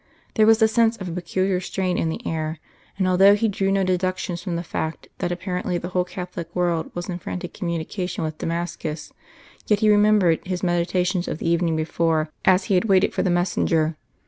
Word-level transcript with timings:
There 0.33 0.47
was 0.47 0.57
the 0.57 0.67
sense 0.67 0.97
of 0.97 1.07
a 1.07 1.11
peculiar 1.11 1.59
strain 1.59 1.95
in 1.95 2.09
the 2.09 2.25
air, 2.25 2.57
and 2.97 3.07
although 3.07 3.35
he 3.35 3.47
drew 3.47 3.71
no 3.71 3.83
deductions 3.83 4.41
from 4.41 4.55
the 4.55 4.63
fact 4.63 5.07
that 5.19 5.31
apparently 5.31 5.77
the 5.77 5.89
whole 5.89 6.05
Catholic 6.05 6.55
world 6.55 6.89
was 6.95 7.07
in 7.07 7.19
frantic 7.19 7.53
communication 7.53 8.23
with 8.23 8.39
Damascus, 8.39 9.13
yet 9.67 9.81
he 9.81 9.91
remembered 9.91 10.39
his 10.43 10.63
meditations 10.63 11.27
of 11.27 11.37
the 11.37 11.47
evening 11.47 11.75
before 11.75 12.31
as 12.45 12.63
he 12.63 12.73
had 12.73 12.85
waited 12.85 13.13
for 13.13 13.21
the 13.21 13.29
messenger. 13.29 13.95